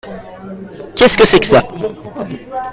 Qu'est 0.95 1.15
que 1.15 1.25
c'est 1.27 1.39
que 1.39 1.45
ça? 1.45 1.61